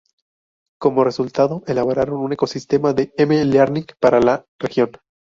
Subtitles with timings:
[0.79, 4.89] Como resultado elaboraron un ecosistema de m-learning para la región.